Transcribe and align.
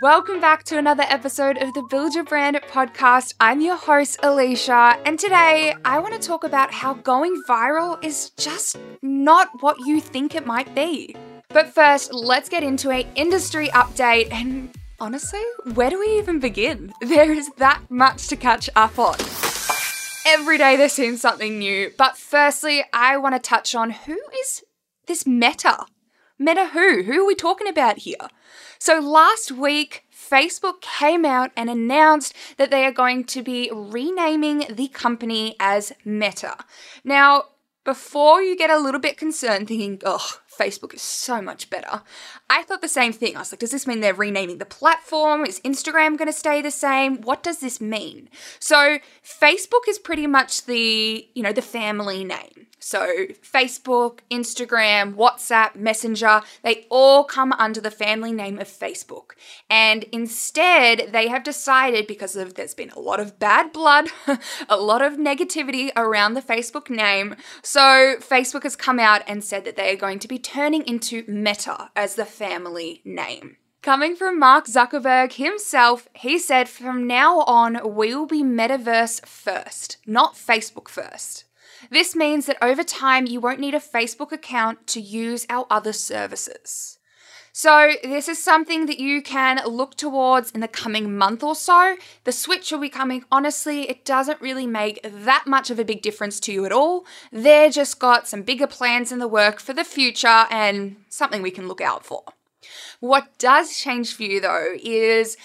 Welcome 0.00 0.40
back 0.40 0.62
to 0.66 0.78
another 0.78 1.02
episode 1.08 1.58
of 1.58 1.74
the 1.74 1.82
Build 1.82 2.14
Your 2.14 2.22
Brand 2.22 2.54
podcast. 2.70 3.34
I'm 3.40 3.60
your 3.60 3.74
host, 3.74 4.20
Alicia, 4.22 4.96
and 5.04 5.18
today 5.18 5.74
I 5.84 5.98
want 5.98 6.14
to 6.14 6.20
talk 6.24 6.44
about 6.44 6.72
how 6.72 6.94
going 6.94 7.42
viral 7.48 7.98
is 8.04 8.30
just 8.36 8.76
not 9.02 9.48
what 9.60 9.76
you 9.80 10.00
think 10.00 10.36
it 10.36 10.46
might 10.46 10.72
be. 10.72 11.16
But 11.48 11.74
first, 11.74 12.14
let's 12.14 12.48
get 12.48 12.62
into 12.62 12.92
a 12.92 13.08
industry 13.16 13.70
update 13.70 14.32
and 14.32 14.70
honestly, 15.00 15.42
where 15.74 15.90
do 15.90 15.98
we 15.98 16.16
even 16.18 16.38
begin? 16.38 16.92
There 17.00 17.32
is 17.32 17.50
that 17.56 17.82
much 17.88 18.28
to 18.28 18.36
catch 18.36 18.70
up 18.76 19.00
on. 19.00 19.16
Every 20.24 20.58
day 20.58 20.76
there 20.76 20.88
seems 20.88 21.20
something 21.20 21.58
new, 21.58 21.90
but 21.98 22.16
firstly, 22.16 22.84
I 22.92 23.16
want 23.16 23.34
to 23.34 23.40
touch 23.40 23.74
on 23.74 23.90
who 23.90 24.20
is 24.42 24.62
this 25.08 25.26
Meta? 25.26 25.86
Meta 26.38 26.68
who? 26.68 27.02
Who 27.02 27.22
are 27.22 27.26
we 27.26 27.34
talking 27.34 27.68
about 27.68 27.98
here? 27.98 28.28
So 28.78 29.00
last 29.00 29.50
week, 29.50 30.04
Facebook 30.12 30.80
came 30.80 31.24
out 31.24 31.50
and 31.56 31.68
announced 31.68 32.34
that 32.58 32.70
they 32.70 32.84
are 32.84 32.92
going 32.92 33.24
to 33.24 33.42
be 33.42 33.70
renaming 33.72 34.64
the 34.70 34.88
company 34.88 35.56
as 35.58 35.92
Meta. 36.04 36.56
Now, 37.02 37.44
before 37.84 38.42
you 38.42 38.56
get 38.56 38.70
a 38.70 38.78
little 38.78 39.00
bit 39.00 39.16
concerned 39.16 39.68
thinking, 39.68 40.00
oh, 40.04 40.40
Facebook 40.58 40.94
is 40.94 41.02
so 41.02 41.40
much 41.40 41.70
better, 41.70 42.02
I 42.50 42.62
thought 42.62 42.82
the 42.82 42.88
same 42.88 43.12
thing. 43.12 43.36
I 43.36 43.40
was 43.40 43.52
like, 43.52 43.60
does 43.60 43.70
this 43.70 43.86
mean 43.86 44.00
they're 44.00 44.14
renaming 44.14 44.58
the 44.58 44.64
platform? 44.64 45.44
Is 45.44 45.60
Instagram 45.60 46.18
going 46.18 46.26
to 46.26 46.32
stay 46.32 46.60
the 46.60 46.70
same? 46.70 47.20
What 47.22 47.42
does 47.42 47.58
this 47.60 47.80
mean? 47.80 48.28
So, 48.58 48.98
Facebook 49.24 49.88
is 49.88 49.98
pretty 49.98 50.26
much 50.26 50.66
the, 50.66 51.28
you 51.34 51.42
know, 51.42 51.52
the 51.52 51.62
family 51.62 52.24
name. 52.24 52.68
So, 52.80 53.26
Facebook, 53.42 54.20
Instagram, 54.30 55.14
WhatsApp, 55.14 55.74
Messenger, 55.74 56.42
they 56.62 56.86
all 56.90 57.24
come 57.24 57.52
under 57.54 57.80
the 57.80 57.90
family 57.90 58.30
name 58.30 58.58
of 58.58 58.68
Facebook. 58.68 59.32
And 59.68 60.04
instead, 60.04 61.08
they 61.12 61.26
have 61.26 61.42
decided 61.42 62.06
because 62.06 62.36
of 62.36 62.54
there's 62.54 62.74
been 62.74 62.90
a 62.90 63.00
lot 63.00 63.18
of 63.18 63.38
bad 63.38 63.72
blood, 63.72 64.10
a 64.68 64.76
lot 64.76 65.02
of 65.02 65.14
negativity 65.14 65.90
around 65.96 66.34
the 66.34 66.42
Facebook 66.42 66.88
name. 66.88 67.34
So, 67.62 68.16
Facebook 68.20 68.62
has 68.62 68.76
come 68.76 69.00
out 69.00 69.22
and 69.26 69.42
said 69.42 69.64
that 69.64 69.76
they 69.76 69.92
are 69.92 69.96
going 69.96 70.20
to 70.20 70.28
be 70.28 70.38
turning 70.48 70.86
into 70.86 71.24
Meta 71.28 71.90
as 71.94 72.14
the 72.14 72.24
family 72.24 73.02
name. 73.04 73.58
Coming 73.82 74.16
from 74.16 74.38
Mark 74.38 74.66
Zuckerberg 74.66 75.34
himself, 75.34 76.08
he 76.14 76.38
said 76.38 76.68
from 76.68 77.06
now 77.06 77.40
on, 77.40 77.94
we 77.94 78.14
will 78.14 78.26
be 78.26 78.42
metaverse 78.42 79.26
first, 79.26 79.98
not 80.06 80.34
Facebook 80.34 80.88
first. 80.88 81.44
This 81.90 82.16
means 82.16 82.46
that 82.46 82.56
over 82.62 82.82
time, 82.82 83.26
you 83.26 83.40
won't 83.40 83.60
need 83.60 83.74
a 83.74 83.78
Facebook 83.78 84.32
account 84.32 84.86
to 84.88 85.00
use 85.00 85.46
our 85.50 85.66
other 85.70 85.92
services. 85.92 86.97
So, 87.52 87.92
this 88.02 88.28
is 88.28 88.42
something 88.42 88.86
that 88.86 88.98
you 88.98 89.22
can 89.22 89.60
look 89.66 89.96
towards 89.96 90.50
in 90.50 90.60
the 90.60 90.68
coming 90.68 91.16
month 91.16 91.42
or 91.42 91.54
so. 91.54 91.96
The 92.24 92.32
switch 92.32 92.70
will 92.70 92.78
be 92.78 92.88
coming. 92.88 93.24
Honestly, 93.32 93.88
it 93.88 94.04
doesn't 94.04 94.40
really 94.40 94.66
make 94.66 95.00
that 95.02 95.44
much 95.46 95.70
of 95.70 95.78
a 95.78 95.84
big 95.84 96.02
difference 96.02 96.38
to 96.40 96.52
you 96.52 96.64
at 96.64 96.72
all. 96.72 97.04
They're 97.32 97.70
just 97.70 97.98
got 97.98 98.28
some 98.28 98.42
bigger 98.42 98.66
plans 98.66 99.10
in 99.10 99.18
the 99.18 99.28
work 99.28 99.60
for 99.60 99.72
the 99.72 99.84
future 99.84 100.46
and 100.50 100.96
something 101.08 101.42
we 101.42 101.50
can 101.50 101.68
look 101.68 101.80
out 101.80 102.04
for. 102.04 102.22
What 103.00 103.38
does 103.38 103.76
change 103.76 104.14
for 104.14 104.24
you 104.24 104.40
though 104.40 104.74
is 104.82 105.36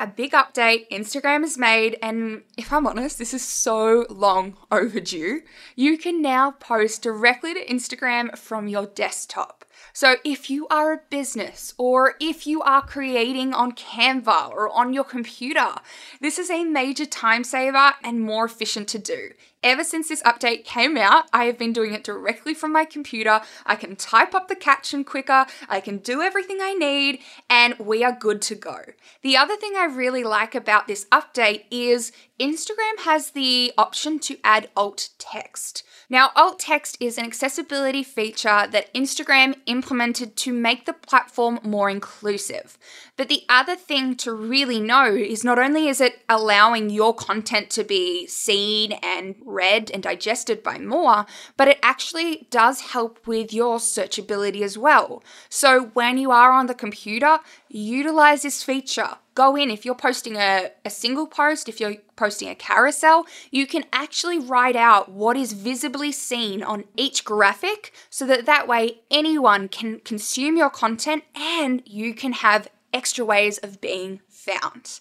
a 0.00 0.06
big 0.08 0.32
update 0.32 0.88
Instagram 0.90 1.42
has 1.42 1.56
made, 1.56 1.96
and 2.02 2.42
if 2.58 2.72
I'm 2.72 2.86
honest, 2.86 3.16
this 3.18 3.32
is 3.32 3.42
so 3.42 4.06
long 4.10 4.56
overdue. 4.70 5.42
You 5.76 5.96
can 5.98 6.20
now 6.20 6.50
post 6.50 7.02
directly 7.02 7.54
to 7.54 7.64
Instagram 7.64 8.36
from 8.36 8.66
your 8.66 8.86
desktop. 8.86 9.64
So, 9.96 10.16
if 10.24 10.50
you 10.50 10.66
are 10.68 10.92
a 10.92 11.00
business 11.08 11.72
or 11.78 12.14
if 12.18 12.48
you 12.48 12.60
are 12.62 12.82
creating 12.82 13.54
on 13.54 13.70
Canva 13.72 14.50
or 14.50 14.68
on 14.68 14.92
your 14.92 15.04
computer, 15.04 15.76
this 16.20 16.36
is 16.36 16.50
a 16.50 16.64
major 16.64 17.06
time 17.06 17.44
saver 17.44 17.92
and 18.02 18.20
more 18.20 18.44
efficient 18.44 18.88
to 18.88 18.98
do. 18.98 19.30
Ever 19.64 19.82
since 19.82 20.10
this 20.10 20.22
update 20.24 20.66
came 20.66 20.98
out, 20.98 21.24
I 21.32 21.46
have 21.46 21.56
been 21.56 21.72
doing 21.72 21.94
it 21.94 22.04
directly 22.04 22.52
from 22.52 22.70
my 22.70 22.84
computer. 22.84 23.40
I 23.64 23.76
can 23.76 23.96
type 23.96 24.34
up 24.34 24.48
the 24.48 24.54
caption 24.54 25.04
quicker, 25.04 25.46
I 25.70 25.80
can 25.80 25.98
do 25.98 26.20
everything 26.20 26.58
I 26.60 26.74
need, 26.74 27.20
and 27.48 27.74
we 27.78 28.04
are 28.04 28.12
good 28.12 28.42
to 28.42 28.54
go. 28.54 28.80
The 29.22 29.38
other 29.38 29.56
thing 29.56 29.72
I 29.74 29.86
really 29.86 30.22
like 30.22 30.54
about 30.54 30.86
this 30.86 31.06
update 31.06 31.64
is 31.70 32.12
Instagram 32.38 32.98
has 33.04 33.30
the 33.30 33.72
option 33.78 34.18
to 34.18 34.36
add 34.44 34.68
alt 34.76 35.10
text. 35.18 35.84
Now, 36.10 36.30
alt 36.36 36.58
text 36.58 36.96
is 37.00 37.16
an 37.16 37.24
accessibility 37.24 38.02
feature 38.02 38.66
that 38.70 38.92
Instagram 38.92 39.54
implemented 39.66 40.36
to 40.38 40.52
make 40.52 40.84
the 40.84 40.92
platform 40.92 41.60
more 41.62 41.88
inclusive. 41.88 42.76
But 43.16 43.28
the 43.28 43.44
other 43.48 43.76
thing 43.76 44.16
to 44.16 44.32
really 44.32 44.80
know 44.80 45.06
is 45.14 45.44
not 45.44 45.58
only 45.58 45.88
is 45.88 46.00
it 46.00 46.22
allowing 46.28 46.90
your 46.90 47.14
content 47.14 47.70
to 47.70 47.84
be 47.84 48.26
seen 48.26 48.92
and 48.92 49.36
read 49.54 49.90
and 49.90 50.02
digested 50.02 50.62
by 50.62 50.78
more, 50.78 51.26
but 51.56 51.68
it 51.68 51.78
actually 51.82 52.46
does 52.50 52.80
help 52.80 53.26
with 53.26 53.52
your 53.52 53.78
searchability 53.78 54.62
as 54.62 54.76
well. 54.76 55.22
So 55.48 55.86
when 55.94 56.18
you 56.18 56.30
are 56.30 56.50
on 56.50 56.66
the 56.66 56.74
computer, 56.74 57.38
utilize 57.68 58.42
this 58.42 58.62
feature. 58.62 59.16
Go 59.34 59.56
in, 59.56 59.70
if 59.70 59.84
you're 59.84 59.96
posting 59.96 60.36
a, 60.36 60.70
a 60.84 60.90
single 60.90 61.26
post, 61.26 61.68
if 61.68 61.80
you're 61.80 61.96
posting 62.14 62.48
a 62.48 62.54
carousel, 62.54 63.26
you 63.50 63.66
can 63.66 63.84
actually 63.92 64.38
write 64.38 64.76
out 64.76 65.10
what 65.10 65.36
is 65.36 65.52
visibly 65.52 66.12
seen 66.12 66.62
on 66.62 66.84
each 66.96 67.24
graphic 67.24 67.92
so 68.10 68.26
that 68.26 68.46
that 68.46 68.68
way 68.68 69.00
anyone 69.10 69.68
can 69.68 69.98
consume 70.00 70.56
your 70.56 70.70
content 70.70 71.24
and 71.34 71.82
you 71.84 72.14
can 72.14 72.32
have 72.32 72.68
extra 72.92 73.24
ways 73.24 73.58
of 73.58 73.80
being 73.80 74.20
found. 74.28 75.00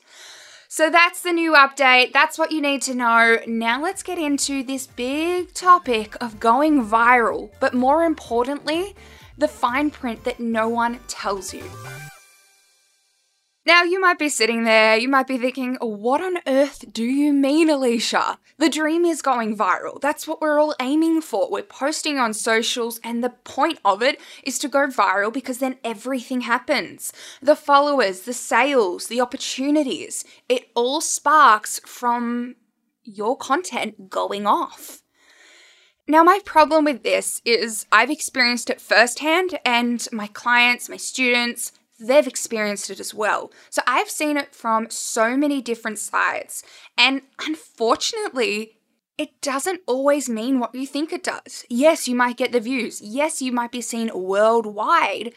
So 0.76 0.90
that's 0.90 1.22
the 1.22 1.32
new 1.32 1.54
update. 1.54 2.14
That's 2.14 2.40
what 2.40 2.52
you 2.52 2.60
need 2.60 2.82
to 2.82 2.96
know. 2.96 3.38
Now 3.46 3.80
let's 3.80 4.02
get 4.02 4.18
into 4.18 4.64
this 4.64 4.88
big 4.88 5.54
topic 5.54 6.16
of 6.20 6.40
going 6.40 6.84
viral, 6.84 7.52
but 7.60 7.76
more 7.76 8.04
importantly, 8.04 8.96
the 9.38 9.48
fine 9.48 9.92
print 9.92 10.24
that 10.24 10.40
no 10.40 10.68
one 10.68 11.00
tells 11.08 11.54
you. 11.54 11.64
Now, 13.66 13.84
you 13.84 14.02
might 14.02 14.20
be 14.20 14.28
sitting 14.28 14.66
there, 14.66 14.98
you 14.98 15.08
might 15.08 15.26
be 15.26 15.38
thinking, 15.38 15.78
what 15.80 16.20
on 16.20 16.40
earth 16.46 16.84
do 16.92 17.06
you 17.06 17.32
mean, 17.32 17.70
Alicia? 17.70 18.38
The 18.58 18.68
dream 18.68 19.06
is 19.06 19.22
going 19.22 19.56
viral. 19.56 20.02
That's 20.02 20.28
what 20.28 20.42
we're 20.42 20.60
all 20.60 20.76
aiming 20.82 21.22
for. 21.22 21.50
We're 21.50 21.64
posting 21.64 22.18
on 22.18 22.34
socials, 22.34 23.00
and 23.06 23.24
the 23.24 23.30
point 23.30 23.80
of 23.86 24.02
it 24.02 24.20
is 24.44 24.60
to 24.60 24.68
go 24.68 24.88
viral 24.88 25.32
because 25.32 25.60
then 25.60 25.78
everything 25.82 26.42
happens. 26.42 27.14
The 27.42 27.56
followers, 27.56 28.22
the 28.22 28.34
sales, 28.34 29.08
the 29.08 29.22
opportunities, 29.22 30.26
it 30.50 30.68
all 30.76 31.00
sparks 31.00 31.80
from 31.86 32.56
your 33.06 33.38
content 33.38 34.10
going 34.10 34.46
off. 34.46 35.04
Now, 36.06 36.22
my 36.22 36.42
problem 36.44 36.84
with 36.84 37.04
this 37.04 37.42
is 37.46 37.86
I've 37.94 38.12
experienced 38.12 38.70
it 38.70 38.82
firsthand, 38.82 39.58
and 39.64 40.06
my 40.12 40.28
clients, 40.28 40.90
my 40.90 40.98
students, 40.98 41.72
they've 42.00 42.28
experienced 42.28 42.90
it 42.90 43.00
as 43.00 43.14
well. 43.14 43.52
So 43.70 43.82
I've 43.88 44.10
seen 44.10 44.38
it 44.38 44.54
from 44.54 44.90
so 44.90 45.38
many 45.38 45.62
different 45.62 46.00
sides. 46.00 46.64
And 46.98 47.22
unfortunately, 47.46 48.78
it 49.18 49.42
doesn't 49.42 49.82
always 49.88 50.28
mean 50.28 50.60
what 50.60 50.74
you 50.74 50.88
think 50.88 51.14
it 51.14 51.24
does. 51.24 51.66
Yes, 51.70 52.08
you 52.08 52.16
might 52.16 52.38
get 52.38 52.52
the 52.52 52.60
views. 52.60 53.02
Yes, 53.02 53.42
you 53.42 53.52
might 53.52 53.72
be 53.72 53.82
seen 53.82 54.12
worldwide. 54.14 55.34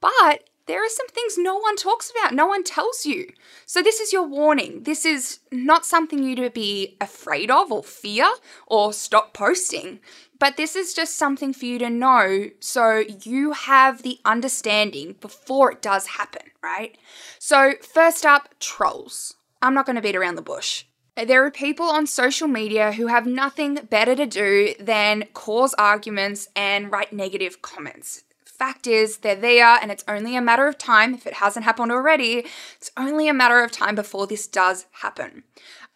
But 0.00 0.48
there 0.68 0.84
are 0.84 0.88
some 0.88 1.08
things 1.08 1.36
no 1.36 1.56
one 1.56 1.74
talks 1.74 2.10
about, 2.10 2.34
no 2.34 2.46
one 2.46 2.62
tells 2.62 3.04
you. 3.04 3.32
So, 3.66 3.82
this 3.82 3.98
is 3.98 4.12
your 4.12 4.26
warning. 4.26 4.84
This 4.84 5.04
is 5.04 5.40
not 5.50 5.84
something 5.84 6.22
you 6.22 6.36
to 6.36 6.50
be 6.50 6.96
afraid 7.00 7.50
of 7.50 7.72
or 7.72 7.82
fear 7.82 8.30
or 8.66 8.92
stop 8.92 9.34
posting. 9.34 9.98
But 10.38 10.56
this 10.56 10.76
is 10.76 10.94
just 10.94 11.16
something 11.16 11.52
for 11.52 11.64
you 11.64 11.80
to 11.80 11.90
know 11.90 12.50
so 12.60 13.02
you 13.24 13.52
have 13.52 14.02
the 14.02 14.20
understanding 14.24 15.16
before 15.20 15.72
it 15.72 15.82
does 15.82 16.06
happen, 16.06 16.52
right? 16.62 16.96
So, 17.40 17.72
first 17.82 18.24
up, 18.24 18.54
trolls. 18.60 19.34
I'm 19.60 19.74
not 19.74 19.86
going 19.86 19.96
to 19.96 20.02
beat 20.02 20.14
around 20.14 20.36
the 20.36 20.42
bush. 20.42 20.84
There 21.16 21.44
are 21.44 21.50
people 21.50 21.86
on 21.86 22.06
social 22.06 22.46
media 22.46 22.92
who 22.92 23.08
have 23.08 23.26
nothing 23.26 23.74
better 23.90 24.14
to 24.14 24.26
do 24.26 24.74
than 24.78 25.24
cause 25.34 25.74
arguments 25.74 26.46
and 26.54 26.92
write 26.92 27.12
negative 27.12 27.60
comments. 27.60 28.22
Fact 28.58 28.88
is, 28.88 29.18
they're 29.18 29.36
there, 29.36 29.78
and 29.80 29.92
it's 29.92 30.04
only 30.08 30.34
a 30.34 30.42
matter 30.42 30.66
of 30.66 30.76
time. 30.76 31.14
If 31.14 31.28
it 31.28 31.34
hasn't 31.34 31.64
happened 31.64 31.92
already, 31.92 32.44
it's 32.76 32.90
only 32.96 33.28
a 33.28 33.34
matter 33.34 33.62
of 33.62 33.70
time 33.70 33.94
before 33.94 34.26
this 34.26 34.48
does 34.48 34.86
happen. 34.90 35.44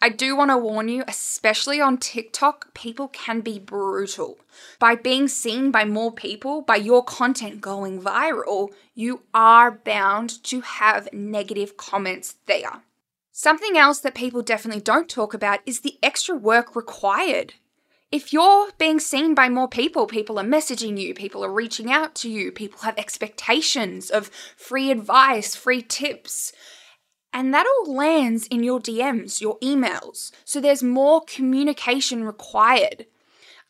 I 0.01 0.07
do 0.07 0.35
want 0.35 0.49
to 0.51 0.57
warn 0.57 0.87
you, 0.87 1.03
especially 1.05 1.81
on 1.81 1.97
TikTok, 1.97 2.73
people 2.73 3.09
can 3.09 3.41
be 3.41 3.59
brutal. 3.59 4.39
By 4.79 4.95
being 4.95 5.27
seen 5.27 5.71
by 5.71 5.83
more 5.83 6.13
people, 6.13 6.61
by 6.61 6.77
your 6.77 7.03
content 7.03 7.59
going 7.59 8.01
viral, 8.01 8.69
you 8.95 9.23
are 9.33 9.69
bound 9.69 10.41
to 10.45 10.61
have 10.61 11.11
negative 11.11 11.75
comments 11.75 12.35
there. 12.45 12.83
Something 13.33 13.77
else 13.77 13.99
that 13.99 14.15
people 14.15 14.41
definitely 14.41 14.81
don't 14.81 15.09
talk 15.09 15.33
about 15.33 15.59
is 15.65 15.81
the 15.81 15.97
extra 16.01 16.35
work 16.35 16.75
required. 16.75 17.55
If 18.13 18.31
you're 18.31 18.69
being 18.77 18.99
seen 18.99 19.35
by 19.35 19.49
more 19.49 19.67
people, 19.67 20.07
people 20.07 20.39
are 20.39 20.45
messaging 20.45 20.99
you, 21.01 21.15
people 21.15 21.43
are 21.43 21.51
reaching 21.51 21.91
out 21.91 22.15
to 22.17 22.29
you, 22.29 22.51
people 22.51 22.81
have 22.81 22.97
expectations 22.99 24.11
of 24.11 24.29
free 24.55 24.91
advice, 24.91 25.55
free 25.55 25.81
tips 25.81 26.53
And 27.33 27.53
that 27.53 27.67
all 27.67 27.95
lands 27.95 28.47
in 28.47 28.63
your 28.63 28.79
DMs, 28.79 29.41
your 29.41 29.59
emails. 29.59 30.31
So 30.45 30.61
there's 30.61 30.83
more 30.83 31.23
communication 31.27 32.25
required. 32.25 33.07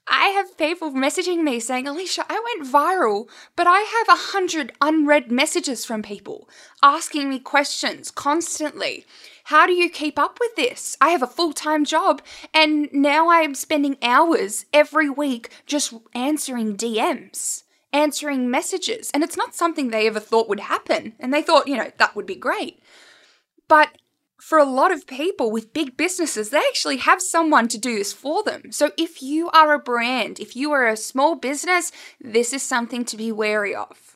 I 0.07 0.30
have 0.30 0.57
people 0.57 0.92
messaging 0.92 1.44
me 1.44 1.62
saying, 1.62 1.88
Alicia, 1.88 2.25
I 2.30 2.42
went 2.57 2.72
viral, 2.72 3.30
but 3.56 3.68
I 3.68 3.80
have 3.80 4.10
a 4.18 4.22
hundred 4.34 4.74
unread 4.81 5.31
messages 5.31 5.86
from 5.86 6.04
people 6.04 6.50
asking 6.84 7.30
me 7.30 7.39
questions 7.39 8.12
constantly. 8.12 9.06
How 9.48 9.68
do 9.68 9.74
you 9.74 9.90
keep 9.90 10.18
up 10.18 10.40
with 10.40 10.56
this? 10.56 10.95
I 11.01 11.10
have 11.10 11.22
a 11.22 11.28
full 11.28 11.51
time 11.51 11.84
job, 11.84 12.22
and 12.54 12.88
now 12.94 13.30
I'm 13.30 13.56
spending 13.56 13.98
hours 14.01 14.66
every 14.72 15.10
week 15.10 15.50
just 15.66 15.94
answering 16.16 16.78
DMs, 16.78 17.63
answering 17.92 18.50
messages. 18.50 19.12
And 19.13 19.22
it's 19.22 19.36
not 19.36 19.54
something 19.54 19.90
they 19.90 20.07
ever 20.07 20.22
thought 20.22 20.48
would 20.48 20.62
happen. 20.62 21.13
And 21.19 21.34
they 21.34 21.42
thought, 21.42 21.68
you 21.68 21.75
know, 21.75 21.92
that 21.98 22.16
would 22.16 22.25
be 22.25 22.36
great. 22.36 22.81
But 23.68 23.98
for 24.40 24.57
a 24.57 24.66
lot 24.66 24.92
of 24.92 25.07
people 25.07 25.51
with 25.51 25.74
big 25.74 25.98
businesses, 25.98 26.50
they 26.50 26.60
actually 26.60 26.98
have 26.98 27.22
someone 27.22 27.68
to 27.69 27.78
do 27.78 27.98
this 27.98 28.13
for 28.13 28.44
them. 28.44 28.72
So 28.72 28.92
if 28.98 29.22
you 29.22 29.50
are 29.50 29.74
a 29.74 29.80
brand, 29.80 30.39
if 30.39 30.56
you 30.56 30.72
are 30.72 30.88
a 30.88 30.96
small 30.96 31.36
business, 31.36 31.92
this 32.19 32.54
is 32.54 32.63
something 32.63 33.04
to 33.06 33.18
be 33.18 33.31
wary 33.31 33.75
of. 33.75 34.16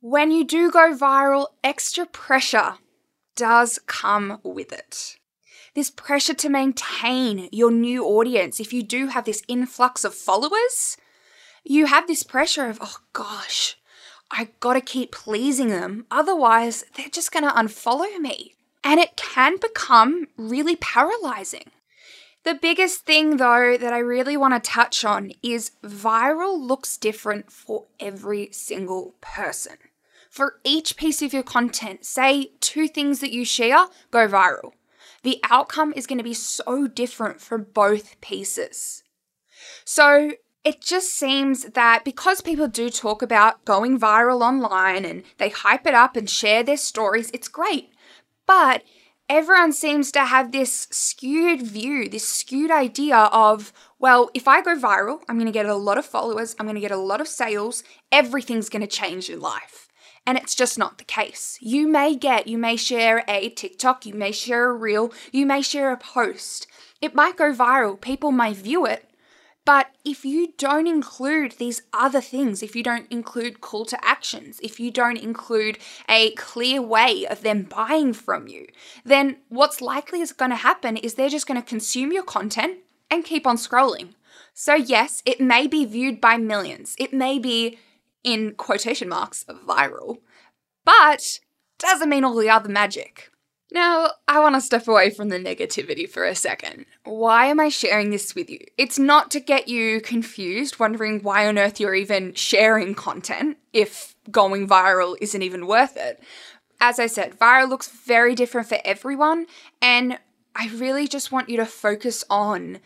When 0.00 0.30
you 0.30 0.44
do 0.44 0.70
go 0.70 0.94
viral, 0.94 1.48
extra 1.64 2.06
pressure 2.06 2.74
does 3.38 3.78
come 3.86 4.40
with 4.42 4.72
it. 4.72 5.16
This 5.74 5.90
pressure 5.90 6.34
to 6.34 6.48
maintain 6.48 7.48
your 7.52 7.70
new 7.70 8.04
audience, 8.04 8.58
if 8.58 8.72
you 8.72 8.82
do 8.82 9.06
have 9.06 9.24
this 9.24 9.44
influx 9.46 10.04
of 10.04 10.12
followers, 10.12 10.96
you 11.62 11.86
have 11.86 12.08
this 12.08 12.24
pressure 12.24 12.66
of, 12.66 12.78
oh 12.80 12.96
gosh, 13.12 13.76
I 14.28 14.48
gotta 14.58 14.80
keep 14.80 15.12
pleasing 15.12 15.68
them, 15.68 16.06
otherwise, 16.10 16.84
they're 16.96 17.08
just 17.08 17.30
gonna 17.30 17.52
unfollow 17.52 18.18
me. 18.18 18.56
And 18.82 18.98
it 18.98 19.16
can 19.16 19.56
become 19.58 20.26
really 20.36 20.74
paralyzing. 20.74 21.70
The 22.42 22.54
biggest 22.54 23.04
thing, 23.04 23.36
though, 23.36 23.76
that 23.76 23.92
I 23.92 23.98
really 23.98 24.36
want 24.36 24.54
to 24.54 24.70
touch 24.70 25.04
on 25.04 25.30
is 25.42 25.72
viral 25.84 26.58
looks 26.58 26.96
different 26.96 27.52
for 27.52 27.86
every 28.00 28.50
single 28.52 29.14
person. 29.20 29.76
For 30.30 30.60
each 30.64 30.96
piece 30.96 31.22
of 31.22 31.32
your 31.32 31.42
content, 31.42 32.04
say 32.04 32.52
two 32.60 32.88
things 32.88 33.20
that 33.20 33.32
you 33.32 33.44
share 33.44 33.86
go 34.10 34.28
viral. 34.28 34.72
The 35.22 35.40
outcome 35.50 35.92
is 35.96 36.06
going 36.06 36.18
to 36.18 36.24
be 36.24 36.34
so 36.34 36.86
different 36.86 37.40
for 37.40 37.58
both 37.58 38.20
pieces. 38.20 39.02
So, 39.84 40.32
it 40.64 40.80
just 40.80 41.14
seems 41.14 41.64
that 41.64 42.04
because 42.04 42.40
people 42.42 42.68
do 42.68 42.90
talk 42.90 43.22
about 43.22 43.64
going 43.64 43.98
viral 43.98 44.42
online 44.42 45.04
and 45.04 45.22
they 45.38 45.48
hype 45.48 45.86
it 45.86 45.94
up 45.94 46.16
and 46.16 46.28
share 46.28 46.62
their 46.62 46.76
stories, 46.76 47.30
it's 47.32 47.48
great. 47.48 47.90
But 48.46 48.82
everyone 49.28 49.72
seems 49.72 50.10
to 50.12 50.24
have 50.26 50.52
this 50.52 50.88
skewed 50.90 51.62
view, 51.62 52.08
this 52.08 52.28
skewed 52.28 52.70
idea 52.70 53.16
of, 53.16 53.72
well, 53.98 54.30
if 54.34 54.48
I 54.48 54.60
go 54.60 54.76
viral, 54.76 55.20
I'm 55.28 55.36
going 55.36 55.46
to 55.46 55.52
get 55.52 55.66
a 55.66 55.74
lot 55.74 55.98
of 55.98 56.06
followers, 56.06 56.54
I'm 56.58 56.66
going 56.66 56.74
to 56.74 56.80
get 56.80 56.90
a 56.90 56.96
lot 56.96 57.20
of 57.20 57.28
sales, 57.28 57.82
everything's 58.10 58.68
going 58.68 58.82
to 58.82 58.86
change 58.86 59.30
in 59.30 59.40
life. 59.40 59.87
And 60.28 60.36
it's 60.36 60.54
just 60.54 60.78
not 60.78 60.98
the 60.98 61.04
case. 61.04 61.56
You 61.58 61.88
may 61.88 62.14
get, 62.14 62.46
you 62.46 62.58
may 62.58 62.76
share 62.76 63.24
a 63.26 63.48
TikTok, 63.48 64.04
you 64.04 64.12
may 64.12 64.30
share 64.30 64.68
a 64.68 64.74
reel, 64.74 65.10
you 65.32 65.46
may 65.46 65.62
share 65.62 65.90
a 65.90 65.96
post. 65.96 66.66
It 67.00 67.14
might 67.14 67.38
go 67.38 67.50
viral, 67.54 67.98
people 67.98 68.30
may 68.30 68.52
view 68.52 68.84
it, 68.84 69.08
but 69.64 69.86
if 70.04 70.26
you 70.26 70.52
don't 70.58 70.86
include 70.86 71.52
these 71.52 71.80
other 71.94 72.20
things, 72.20 72.62
if 72.62 72.76
you 72.76 72.82
don't 72.82 73.10
include 73.10 73.62
call 73.62 73.86
to 73.86 74.04
actions, 74.04 74.60
if 74.62 74.78
you 74.78 74.90
don't 74.90 75.16
include 75.16 75.78
a 76.10 76.32
clear 76.32 76.82
way 76.82 77.26
of 77.26 77.40
them 77.40 77.62
buying 77.62 78.12
from 78.12 78.48
you, 78.48 78.66
then 79.06 79.38
what's 79.48 79.80
likely 79.80 80.20
is 80.20 80.34
going 80.34 80.50
to 80.50 80.56
happen 80.56 80.98
is 80.98 81.14
they're 81.14 81.30
just 81.30 81.46
going 81.46 81.58
to 81.58 81.66
consume 81.66 82.12
your 82.12 82.22
content 82.22 82.80
and 83.10 83.24
keep 83.24 83.46
on 83.46 83.56
scrolling. 83.56 84.10
So, 84.52 84.74
yes, 84.74 85.22
it 85.24 85.40
may 85.40 85.66
be 85.66 85.86
viewed 85.86 86.20
by 86.20 86.36
millions. 86.36 86.96
It 86.98 87.14
may 87.14 87.38
be, 87.38 87.78
in 88.24 88.54
quotation 88.54 89.08
marks, 89.08 89.44
viral, 89.44 90.18
but 90.84 91.40
doesn't 91.78 92.08
mean 92.08 92.24
all 92.24 92.36
the 92.36 92.50
other 92.50 92.68
magic. 92.68 93.30
Now, 93.70 94.12
I 94.26 94.40
want 94.40 94.54
to 94.54 94.62
step 94.62 94.88
away 94.88 95.10
from 95.10 95.28
the 95.28 95.38
negativity 95.38 96.08
for 96.08 96.24
a 96.24 96.34
second. 96.34 96.86
Why 97.04 97.46
am 97.46 97.60
I 97.60 97.68
sharing 97.68 98.10
this 98.10 98.34
with 98.34 98.48
you? 98.48 98.60
It's 98.78 98.98
not 98.98 99.30
to 99.32 99.40
get 99.40 99.68
you 99.68 100.00
confused, 100.00 100.80
wondering 100.80 101.20
why 101.20 101.46
on 101.46 101.58
earth 101.58 101.78
you're 101.78 101.94
even 101.94 102.32
sharing 102.32 102.94
content 102.94 103.58
if 103.74 104.16
going 104.30 104.66
viral 104.66 105.16
isn't 105.20 105.42
even 105.42 105.66
worth 105.66 105.98
it. 105.98 106.22
As 106.80 106.98
I 106.98 107.06
said, 107.06 107.38
viral 107.38 107.68
looks 107.68 107.88
very 107.88 108.34
different 108.34 108.68
for 108.68 108.78
everyone, 108.84 109.46
and 109.82 110.18
I 110.56 110.68
really 110.68 111.06
just 111.06 111.30
want 111.30 111.50
you 111.50 111.58
to 111.58 111.66
focus 111.66 112.24
on 112.30 112.78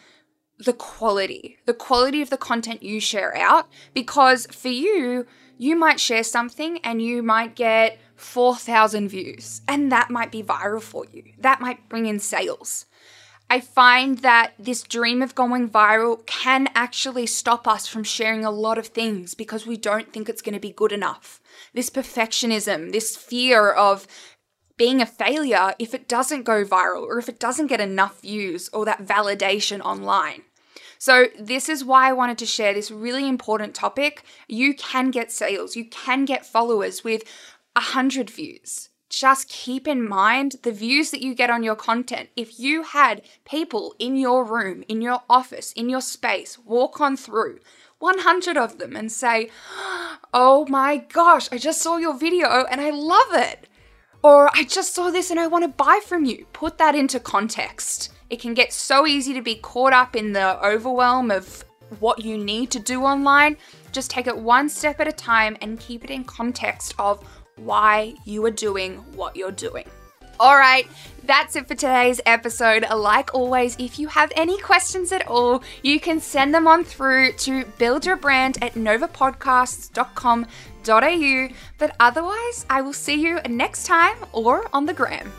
the 0.64 0.72
quality, 0.72 1.58
the 1.66 1.74
quality 1.74 2.22
of 2.22 2.30
the 2.30 2.36
content 2.36 2.82
you 2.82 3.00
share 3.00 3.36
out, 3.36 3.68
because 3.94 4.46
for 4.46 4.68
you, 4.68 5.26
you 5.58 5.76
might 5.76 6.00
share 6.00 6.24
something 6.24 6.78
and 6.78 7.02
you 7.02 7.22
might 7.22 7.54
get 7.54 7.98
4,000 8.16 9.08
views, 9.08 9.62
and 9.66 9.90
that 9.90 10.10
might 10.10 10.32
be 10.32 10.42
viral 10.42 10.82
for 10.82 11.04
you. 11.12 11.24
That 11.38 11.60
might 11.60 11.88
bring 11.88 12.06
in 12.06 12.18
sales. 12.18 12.86
I 13.50 13.60
find 13.60 14.18
that 14.18 14.54
this 14.58 14.82
dream 14.82 15.20
of 15.20 15.34
going 15.34 15.68
viral 15.68 16.24
can 16.24 16.68
actually 16.74 17.26
stop 17.26 17.68
us 17.68 17.86
from 17.86 18.02
sharing 18.02 18.44
a 18.44 18.50
lot 18.50 18.78
of 18.78 18.86
things 18.86 19.34
because 19.34 19.66
we 19.66 19.76
don't 19.76 20.10
think 20.10 20.28
it's 20.28 20.40
going 20.40 20.54
to 20.54 20.60
be 20.60 20.72
good 20.72 20.92
enough. 20.92 21.40
This 21.74 21.90
perfectionism, 21.90 22.92
this 22.92 23.14
fear 23.14 23.70
of 23.70 24.06
being 24.78 25.02
a 25.02 25.06
failure 25.06 25.74
if 25.78 25.92
it 25.92 26.08
doesn't 26.08 26.44
go 26.44 26.64
viral 26.64 27.02
or 27.02 27.18
if 27.18 27.28
it 27.28 27.38
doesn't 27.38 27.66
get 27.66 27.80
enough 27.80 28.22
views 28.22 28.70
or 28.72 28.86
that 28.86 29.04
validation 29.04 29.80
online. 29.80 30.44
So, 31.04 31.26
this 31.36 31.68
is 31.68 31.84
why 31.84 32.08
I 32.08 32.12
wanted 32.12 32.38
to 32.38 32.46
share 32.46 32.72
this 32.72 32.88
really 32.92 33.28
important 33.28 33.74
topic. 33.74 34.22
You 34.46 34.72
can 34.72 35.10
get 35.10 35.32
sales, 35.32 35.74
you 35.74 35.84
can 35.86 36.24
get 36.24 36.46
followers 36.46 37.02
with 37.02 37.24
100 37.72 38.30
views. 38.30 38.88
Just 39.10 39.48
keep 39.48 39.88
in 39.88 40.08
mind 40.08 40.58
the 40.62 40.70
views 40.70 41.10
that 41.10 41.20
you 41.20 41.34
get 41.34 41.50
on 41.50 41.64
your 41.64 41.74
content. 41.74 42.28
If 42.36 42.60
you 42.60 42.84
had 42.84 43.22
people 43.44 43.96
in 43.98 44.14
your 44.14 44.44
room, 44.44 44.84
in 44.86 45.02
your 45.02 45.22
office, 45.28 45.72
in 45.72 45.88
your 45.88 46.00
space 46.00 46.56
walk 46.56 47.00
on 47.00 47.16
through 47.16 47.58
100 47.98 48.56
of 48.56 48.78
them 48.78 48.94
and 48.94 49.10
say, 49.10 49.50
Oh 50.32 50.66
my 50.68 50.98
gosh, 50.98 51.48
I 51.50 51.58
just 51.58 51.82
saw 51.82 51.96
your 51.96 52.16
video 52.16 52.64
and 52.70 52.80
I 52.80 52.90
love 52.90 53.32
it. 53.32 53.66
Or 54.22 54.50
I 54.54 54.62
just 54.62 54.94
saw 54.94 55.10
this 55.10 55.32
and 55.32 55.40
I 55.40 55.48
want 55.48 55.64
to 55.64 55.84
buy 55.84 55.98
from 56.06 56.24
you. 56.26 56.46
Put 56.52 56.78
that 56.78 56.94
into 56.94 57.18
context. 57.18 58.12
It 58.32 58.40
can 58.40 58.54
get 58.54 58.72
so 58.72 59.06
easy 59.06 59.34
to 59.34 59.42
be 59.42 59.56
caught 59.56 59.92
up 59.92 60.16
in 60.16 60.32
the 60.32 60.58
overwhelm 60.66 61.30
of 61.30 61.66
what 62.00 62.24
you 62.24 62.38
need 62.38 62.70
to 62.70 62.78
do 62.78 63.02
online. 63.02 63.58
Just 63.92 64.10
take 64.10 64.26
it 64.26 64.34
one 64.34 64.70
step 64.70 65.00
at 65.00 65.06
a 65.06 65.12
time 65.12 65.58
and 65.60 65.78
keep 65.78 66.02
it 66.02 66.10
in 66.10 66.24
context 66.24 66.94
of 66.98 67.22
why 67.56 68.14
you 68.24 68.42
are 68.46 68.50
doing 68.50 68.94
what 69.14 69.36
you're 69.36 69.52
doing. 69.52 69.84
All 70.40 70.56
right, 70.56 70.88
that's 71.24 71.56
it 71.56 71.68
for 71.68 71.74
today's 71.74 72.22
episode. 72.24 72.86
Like 72.90 73.34
always, 73.34 73.76
if 73.78 73.98
you 73.98 74.08
have 74.08 74.32
any 74.34 74.58
questions 74.58 75.12
at 75.12 75.28
all, 75.28 75.62
you 75.82 76.00
can 76.00 76.18
send 76.18 76.54
them 76.54 76.66
on 76.66 76.84
through 76.84 77.32
to 77.32 77.64
buildyourbrand 77.78 78.56
at 78.62 78.72
novapodcasts.com.au. 78.72 81.48
But 81.76 81.96
otherwise, 82.00 82.64
I 82.70 82.80
will 82.80 82.94
see 82.94 83.20
you 83.20 83.40
next 83.46 83.84
time 83.84 84.16
or 84.32 84.70
on 84.72 84.86
the 84.86 84.94
gram. 84.94 85.30